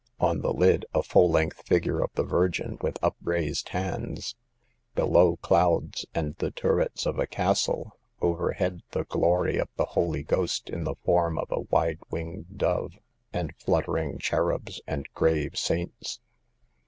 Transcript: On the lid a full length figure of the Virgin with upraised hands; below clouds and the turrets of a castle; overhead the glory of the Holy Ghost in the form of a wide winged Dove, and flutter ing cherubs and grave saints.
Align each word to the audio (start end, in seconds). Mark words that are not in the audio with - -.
On 0.19 0.41
the 0.41 0.51
lid 0.51 0.83
a 0.95 1.03
full 1.03 1.29
length 1.29 1.67
figure 1.67 1.99
of 2.01 2.09
the 2.15 2.23
Virgin 2.23 2.79
with 2.81 2.97
upraised 3.03 3.69
hands; 3.69 4.35
below 4.95 5.37
clouds 5.37 6.07
and 6.15 6.35
the 6.37 6.49
turrets 6.49 7.05
of 7.05 7.19
a 7.19 7.27
castle; 7.27 7.95
overhead 8.19 8.81
the 8.93 9.03
glory 9.03 9.57
of 9.57 9.69
the 9.77 9.85
Holy 9.93 10.23
Ghost 10.23 10.71
in 10.71 10.85
the 10.85 10.95
form 11.05 11.37
of 11.37 11.51
a 11.51 11.59
wide 11.69 11.99
winged 12.09 12.57
Dove, 12.57 12.93
and 13.31 13.55
flutter 13.57 13.95
ing 13.95 14.17
cherubs 14.17 14.81
and 14.87 15.05
grave 15.13 15.55
saints. 15.55 16.19